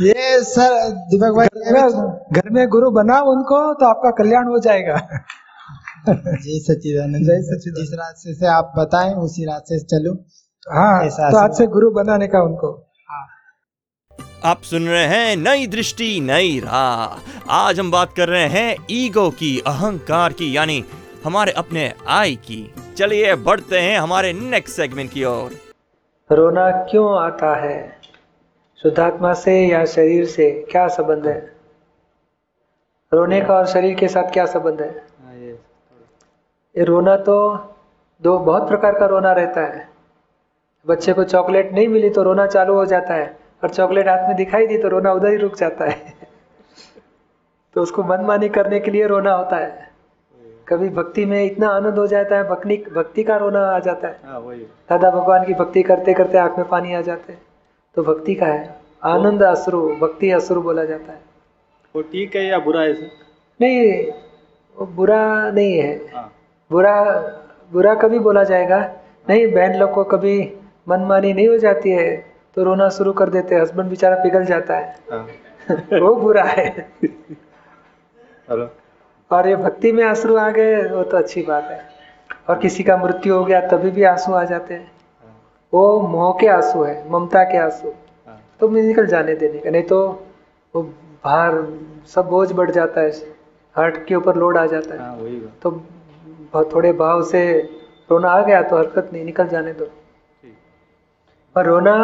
ये 0.00 0.40
सर 0.44 0.90
दीपक 1.10 1.36
भाई 1.36 1.46
घर 1.46 1.88
घर 2.32 2.50
में 2.50 2.66
गुरु 2.68 2.90
बनाओ 2.90 3.30
उनको 3.32 3.74
तो 3.74 3.86
आपका 3.86 4.10
कल्याण 4.18 4.46
हो 4.46 4.58
जाएगा। 4.58 4.96
जी 6.08 6.58
सच्चिदानंद। 6.60 7.26
जय 7.26 7.40
सच्चिदानंद। 7.44 7.78
जिस 7.78 7.94
रास्ते 7.98 8.34
से 8.34 8.46
आप 8.46 8.72
बताएँ 8.78 9.14
उसी 9.14 9.44
रास्ते 9.44 9.78
से 9.78 9.84
चलूँ। 9.86 10.16
हाँ 10.66 11.08
तो 11.08 11.38
आज 11.38 11.56
से 11.58 11.66
गुरु 11.66 11.90
बनाने 11.90 12.26
का 12.26 12.42
उनको। 12.42 12.72
आप 14.44 14.62
सुन 14.62 14.86
रहे 14.88 15.06
हैं 15.06 15.36
नई 15.36 15.66
दृष्टि 15.66 16.20
नई 16.20 16.58
राह। 16.60 17.52
आज 17.52 17.80
हम 17.80 17.90
बात 17.90 18.12
कर 18.16 18.28
रहे 18.28 18.46
हैं 18.48 18.76
ईगो 18.90 19.28
की 19.30 19.58
अहंकार 19.66 20.32
की 20.32 20.56
यानी 20.56 20.84
हमारे 21.24 21.52
अपने 21.52 21.92
आई 22.08 22.34
की। 22.36 22.72
चलिए 22.98 23.34
बढ़ते 23.34 23.78
हैं 23.78 23.98
हमारे 23.98 24.32
नेक्स्ट 24.32 24.76
सेगमेंट 24.76 25.12
की 25.12 25.24
ओर। 25.24 25.50
रोना 26.30 26.70
क्यों 26.84 27.06
आता 27.18 27.54
है? 27.56 27.97
शुद्धात्मा 28.82 29.32
से 29.34 29.66
या 29.66 29.84
शरीर 29.84 30.26
से 30.26 30.66
क्या 30.70 30.88
संबंध 30.88 31.26
है? 31.26 31.52
रोने 33.12 33.40
का 33.40 33.54
और 33.54 33.66
शरीर 33.66 33.94
के 33.94 34.08
साथ 34.08 34.22
क्या 34.22 34.46
संबंध 34.46 34.82
है? 34.82 35.02
ये 36.76 36.84
रोना 36.84 37.16
तो 37.16 37.56
दो 38.22 38.38
बहुत 38.38 38.68
प्रकार 38.68 38.98
का 38.98 39.06
रोना 39.06 39.32
रहता 39.32 39.60
है। 39.60 39.88
बच्चे 40.86 41.12
को 41.12 41.24
चॉकलेट 41.24 41.72
नहीं 41.72 41.88
मिली 41.88 42.10
तो 42.10 42.22
रोना 42.22 42.46
चालू 42.46 42.74
हो 42.74 42.86
जाता 42.86 43.14
है 43.14 43.38
और 43.62 43.70
चॉकलेट 43.70 44.08
हाथ 44.08 44.28
में 44.28 44.36
दिखाई 44.36 44.66
दी 44.66 44.78
तो 44.78 44.88
रोना 44.88 45.12
उधर 45.12 45.28
ही 45.28 45.36
रुक 45.36 45.56
जाता 45.56 45.84
है। 45.84 46.14
तो 47.74 47.82
उसको 47.82 48.02
मनमानी 48.02 48.48
करने 48.48 48.80
के 48.80 48.90
लिए 48.90 49.06
रोना 49.06 49.32
होता 49.34 49.56
है। 49.56 49.90
कभी 50.68 50.88
भक्ति 50.88 51.24
में 51.24 51.44
इतना 51.44 51.68
आनंद 51.68 51.98
हो 51.98 52.06
जाता 52.06 52.36
है 52.36 52.48
भक्ति 52.48 52.84
भक्ति 52.94 53.24
का 53.24 53.36
रोना 53.36 53.60
आ 53.60 53.78
जाता 53.78 54.08
है। 54.08 54.20
दादा 54.90 55.10
भगवान 55.10 55.44
की 55.44 55.54
भक्ति 55.54 55.82
करते 55.82 56.14
करते 56.14 56.38
आँख 56.38 56.58
में 56.58 56.68
पानी 56.68 56.94
आ 56.94 57.00
जाते 57.00 57.32
हैं। 57.32 57.47
तो 57.98 58.02
भक्ति 58.02 58.34
का 58.34 58.46
है। 58.46 58.76
आनंद 59.04 59.42
अश्रु 59.42 59.78
भक्ति 59.96 60.30
अश्रु 60.30 60.60
बोला 60.62 60.84
जाता 60.84 61.12
है। 61.12 61.20
वो 61.96 62.02
ठीक 62.02 62.36
है 62.36 62.44
या 62.46 62.58
बुरा 62.58 62.80
है 62.80 62.92
सर? 62.94 63.08
नहीं 63.60 64.10
वो 64.76 64.86
बुरा 64.86 65.50
नहीं 65.50 65.78
है। 65.78 65.94
हाँ। 66.14 66.32
बुरा 66.70 66.94
बुरा 67.72 67.94
कभी 67.94 68.18
बोला 68.18 68.44
जाएगा। 68.44 68.78
नहीं 69.28 69.46
बहन 69.52 69.74
लोग 69.76 69.90
को 69.92 70.04
कभी 70.04 70.36
मनमानी 70.88 71.32
नहीं 71.32 71.48
हो 71.48 71.56
जाती 71.58 71.90
है 71.90 72.16
तो 72.56 72.64
रोना 72.64 72.88
शुरू 72.88 73.12
कर 73.12 73.28
देते 73.28 73.54
हैं। 73.54 73.62
हस्बैंड 73.62 73.88
बेचारा 73.90 74.22
पिघल 74.22 74.44
जाता 74.44 74.76
है। 74.76 74.96
हाँ। 75.12 75.26
वो 76.00 76.14
बुरा 76.14 76.44
है। 76.44 76.88
और 79.30 79.48
ये 79.48 79.56
भक्ति 79.56 79.92
में 79.92 80.04
आँसू 80.04 80.36
आ 80.36 80.48
गए 80.50 80.82
वो 80.82 81.02
तो 81.02 81.16
अच्छी 81.16 81.42
बात 81.42 81.64
है। 81.64 81.80
और 82.48 82.58
किसी 82.58 82.82
का 82.82 82.96
मृत्यु 82.96 83.34
हो 83.34 83.44
गया 83.44 83.60
तभी 83.68 83.90
भी 83.90 84.02
आँसू 84.02 84.32
आ 84.32 84.44
जाते 84.44 84.74
हैं। 84.74 84.97
वो 85.72 86.00
मोह 86.02 86.32
के 86.40 86.46
आँसू 86.48 86.82
है 86.82 87.10
ममता 87.10 87.42
के 87.44 87.58
आँसू। 87.58 87.88
हाँ। 87.88 88.40
तो 88.60 88.68
मैं 88.68 88.82
निकल 88.82 89.06
जाने 89.06 89.34
देने 89.36 89.58
का 89.58 89.70
नहीं 89.70 89.82
तो 89.82 90.00
वो 90.74 90.82
भार 91.24 91.62
सब 92.06 92.28
बोझ 92.28 92.50
बढ़ 92.52 92.70
जाता 92.70 93.00
है 93.00 93.10
हार्ट 93.76 94.04
के 94.06 94.14
ऊपर 94.14 94.36
लोड 94.36 94.56
आ 94.58 94.66
जाता 94.66 94.94
है। 94.94 95.00
हाँ 95.00 95.16
तो 95.62 96.64
थोड़े 96.72 96.92
भाव 96.94 97.22
से 97.24 97.42
रोना 98.10 98.28
आ 98.30 98.40
गया 98.42 98.62
तो 98.62 98.76
हरकत 98.76 99.10
नहीं 99.12 99.24
निकल 99.24 99.48
जाने 99.48 99.72
दो। 99.72 99.90
और 101.56 101.66
रोना 101.66 101.96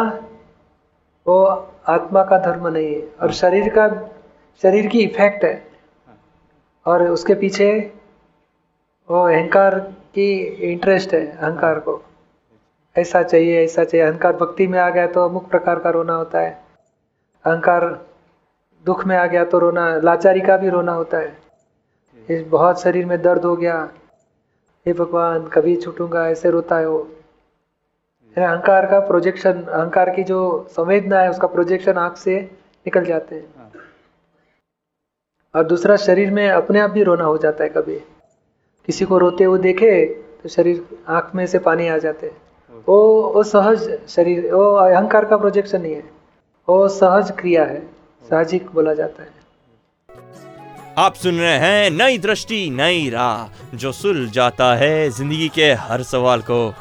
वो 1.25 1.43
आत्मा 1.87 2.23
का 2.23 2.37
धर्म 2.37 2.67
नहीं 2.67 2.93
है 2.95 3.01
और 3.21 3.31
शरीर 3.33 3.69
का 3.69 3.87
शरीर 4.63 4.87
की 4.87 4.99
इफ़ेक्ट 4.99 5.43
है। 5.43 5.63
और 6.85 7.03
उसके 7.03 7.33
पीछे 7.35 7.69
वो 9.09 9.21
अहंकार 9.21 9.79
की 10.15 10.31
इंटरेस्ट 10.71 11.13
है 11.13 11.25
अहंकार 11.27 11.79
को। 11.79 12.01
ऐसा 12.95 13.21
चाहिए 13.23 13.63
ऐसा 13.63 13.83
चाहिए। 13.83 14.05
अहंकार 14.05 14.35
भक्ति 14.35 14.67
में 14.67 14.79
आ 14.79 14.89
गया 14.89 15.07
तो 15.07 15.23
अमुक 15.23 15.49
प्रकार 15.49 15.79
का 15.79 15.89
रोना 15.89 16.13
होता 16.13 16.39
है। 16.39 16.51
अहंकार 17.45 17.87
दुख 18.85 19.05
में 19.07 19.15
आ 19.17 19.25
गया 19.25 19.43
तो 19.45 19.59
रोना 19.59 19.87
लाचारी 19.97 20.41
का 20.41 20.57
भी 20.57 20.69
रोना 20.69 20.91
होता 20.93 21.17
है। 21.17 21.37
इस 22.29 22.41
बहुत 22.47 22.81
शरीर 22.81 23.05
में 23.05 23.21
दर्द 23.21 23.45
हो 23.45 23.55
गया। 23.55 23.77
हे 24.85 24.93
भगवान 24.93 25.47
कभी 25.47 25.75
छूटूँगा 25.75 26.27
ऐसे 26.29 26.49
रोता 26.49 26.77
है 26.77 26.87
वो। 26.87 26.99
अहंकार 28.37 28.85
का 28.85 28.99
प्रोजेक्शन 28.99 29.61
अहंकार 29.61 30.09
की 30.09 30.23
जो 30.23 30.67
संवेदना 30.71 31.19
है 31.19 31.29
उसका 31.29 31.47
प्रोजेक्शन 31.47 31.97
आँख 31.97 32.17
से 32.17 32.39
निकल 32.39 33.05
जाते 33.05 33.35
हैं। 33.35 33.71
और 35.53 35.63
दूसरा 35.63 35.95
शरीर 35.97 36.31
में 36.31 36.47
अपने 36.49 36.79
आप 36.79 36.89
भी 36.89 37.03
रोना 37.03 37.23
हो 37.23 37.37
जाता 37.37 37.63
है 37.63 37.69
कभी। 37.69 37.99
किसी 38.87 39.05
को 39.05 39.17
रोते 39.17 39.43
हुए 39.43 39.59
देखे 39.59 40.05
तो 40.43 40.49
शरीर 40.49 40.85
आँख 41.07 41.31
में 41.35 41.45
से 41.47 41.59
पानी 41.59 41.87
आ 41.87 41.97
जाते 41.97 42.27
हैं। 42.27 42.44
वो 42.87 43.31
वो 43.35 43.43
सहज 43.43 43.87
शरीर, 44.09 44.53
वो 44.53 44.73
अहंकार 44.75 45.25
का 45.25 45.37
प्रोजेक्शन 45.37 45.81
नहीं 45.81 45.93
है। 45.93 46.03
वो 46.67 46.87
सहज 46.89 47.31
क्रिया 47.31 47.63
है 47.63 47.79
साहजिक 48.25 48.69
बोला 48.73 48.93
जाता 48.93 49.23
है। 49.23 49.33
आप 50.97 51.13
सुन 51.13 51.39
रहे 51.39 51.57
हैं 51.57 51.89
नई 51.91 52.17
दृष्टि, 52.17 52.69
नई 52.69 53.09
राह, 53.09 53.77
जो 53.77 53.91
सुल 53.91 54.29
जाता 54.29 54.73
है 54.75 55.09
ज़िंदगी 55.09 55.49
के 55.49 55.71
हर 55.73 56.03
सवाल 56.03 56.41
को। 56.41 56.73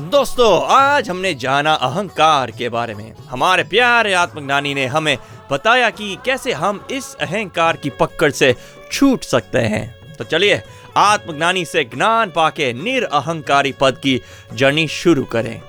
दोस्तों, 0.00 0.50
आज 0.70 1.10
हमने 1.10 1.34
जाना 1.34 1.72
अहंकार 1.74 2.50
के 2.50 2.68
बारे 2.68 2.94
में। 2.94 3.12
हमारे 3.30 3.62
प्यारे 3.64 4.12
आत्मज्ञानी 4.14 4.74
ने 4.74 4.86
हमें 4.86 5.16
बताया 5.50 5.90
कि 5.90 6.16
कैसे 6.24 6.52
हम 6.52 6.80
इस 6.90 7.14
अहंकार 7.20 7.76
की 7.76 7.90
पकड़ 7.90 8.30
से 8.32 8.54
छूट 8.92 9.22
सकते 9.24 9.58
हैं। 9.58 10.14
तो 10.16 10.24
चलिए 10.24 10.62
आत्मज्ञानी 10.98 11.64
से 11.64 11.84
ज्ञान 11.86 12.30
पाके 12.36 12.72
निरअहंकारी 12.74 13.72
पद 13.80 13.98
की 14.02 14.20
जर्नी 14.54 14.86
शुरू 14.90 15.24
करें। 15.32 15.60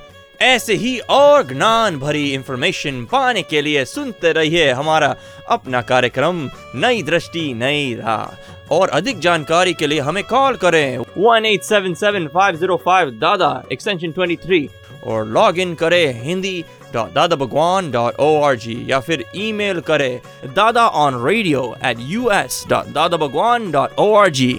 ऐसे 0.42 0.74
ही 0.76 0.98
और 1.12 1.44
ज्ञान 1.48 1.98
भरी 2.00 2.30
इंफॉर्मेशन 2.34 3.04
पाने 3.12 3.42
के 3.42 3.62
लिए 3.62 3.84
सुनते 3.86 4.32
रहिए 4.34 4.72
हमारा 4.72 5.16
अपना 5.50 5.82
कार्यक्रम, 5.82 6.50
नई 6.76 7.04
दृष्टि, 7.04 7.54
नई 7.54 7.94
राह। 7.96 8.74
और 8.76 8.90
अधिक 8.90 9.20
जानकारी 9.20 9.74
के 9.74 9.88
लिए 9.88 10.00
हमें 10.00 10.24
कॉल 10.24 10.56
करें। 10.56 10.98
One 11.18 11.46
eight 11.46 11.64
seven 11.64 11.94
seven 11.94 12.28
five 12.34 12.56
zero 12.56 12.78
five 12.86 13.10
Dada 13.22 13.52
extension 13.72 14.12
twenty 14.12 14.36
three 14.46 14.68
और 15.08 15.26
लॉग 15.28 15.60
इन 15.60 15.74
करें 15.76 16.24
Hindi 16.24 16.64
dot 16.94 17.14
Dada 17.14 17.36
Bhagwan 17.36 17.92
dot 17.92 18.20
O 18.20 18.42
R 18.44 18.56
G 18.58 18.78
या 18.90 19.00
फिर 19.00 19.26
ईमेल 19.36 19.80
करें 19.88 20.20
Dada 20.56 20.88
on 21.04 21.24
radio 21.26 21.64
at 21.86 21.98
U 22.10 22.30
S 22.34 22.64
dot 22.70 22.94
Dada 22.94 23.18
Bhagwan 23.18 23.72
dot 23.72 24.00
O 24.00 24.14
R 24.16 24.30
G 24.40 24.52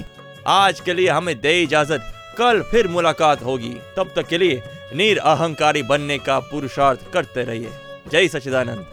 आज 0.46 0.80
के 0.80 0.94
लिए 0.94 1.08
हमें 1.08 1.40
दे 1.40 1.62
इजाज़त। 1.62 2.12
कल 2.38 2.62
फिर 2.62 2.88
मुलाकात 2.88 3.44
होगी। 3.44 3.76
तब 3.96 4.10
तक 4.16 4.26
के 4.26 4.38
लिए 4.38 4.62
नीर 4.94 5.18
अहंकारी 5.18 5.82
बनने 5.82 6.18
का 6.18 6.38
पुरुषार्थ 6.38 7.00
करते 7.12 7.42
रहिए। 7.42 7.70
जय 8.12 8.28
सच्चिदानंद। 8.28 8.86